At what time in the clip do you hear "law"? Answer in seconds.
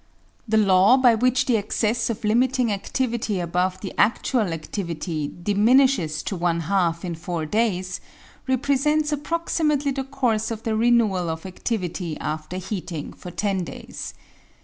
0.57-0.97